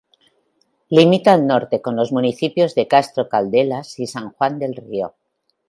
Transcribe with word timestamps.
Limita 0.97 1.31
al 1.31 1.45
norte 1.45 1.79
con 1.79 1.95
los 1.95 2.11
municipios 2.11 2.73
de 2.73 2.87
Castro 2.87 3.29
Caldelas 3.29 3.99
y 3.99 4.07
San 4.07 4.31
Juan 4.31 4.57
del 4.57 4.75
Río. 4.75 5.13